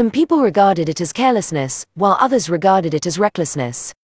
Some 0.00 0.10
people 0.10 0.40
regarded 0.40 0.88
it 0.88 0.98
as 1.02 1.12
carelessness, 1.12 1.84
while 1.92 2.16
others 2.18 2.48
regarded 2.48 2.94
it 2.94 3.04
as 3.04 3.18
recklessness. 3.18 3.92